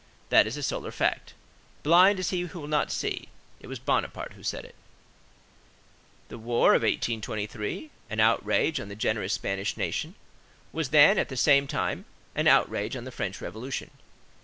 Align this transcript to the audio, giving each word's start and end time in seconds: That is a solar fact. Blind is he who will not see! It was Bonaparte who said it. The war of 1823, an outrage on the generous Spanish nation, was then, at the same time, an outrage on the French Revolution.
That 0.29 0.47
is 0.47 0.57
a 0.57 0.63
solar 0.63 0.89
fact. 0.91 1.35
Blind 1.83 2.17
is 2.19 2.31
he 2.31 2.41
who 2.41 2.61
will 2.61 2.67
not 2.67 2.89
see! 2.91 3.29
It 3.59 3.67
was 3.67 3.77
Bonaparte 3.77 4.33
who 4.33 4.41
said 4.41 4.65
it. 4.65 4.73
The 6.29 6.39
war 6.39 6.69
of 6.73 6.81
1823, 6.81 7.91
an 8.09 8.19
outrage 8.19 8.79
on 8.79 8.87
the 8.89 8.95
generous 8.95 9.33
Spanish 9.33 9.77
nation, 9.77 10.15
was 10.73 10.89
then, 10.89 11.19
at 11.19 11.29
the 11.29 11.37
same 11.37 11.67
time, 11.67 12.05
an 12.33 12.47
outrage 12.47 12.95
on 12.95 13.03
the 13.03 13.11
French 13.11 13.41
Revolution. 13.41 13.91